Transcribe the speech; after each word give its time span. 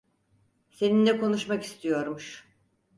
Seninle 0.69 1.17
konuşmak 1.19 1.63
istiyormuş. 1.63 2.47